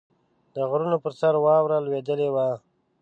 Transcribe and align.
د 0.53 0.55
غرونو 0.69 0.97
پر 1.03 1.13
سر 1.19 1.33
واوره 1.45 1.77
لوېدلې 1.85 2.29
وه. 2.33 2.47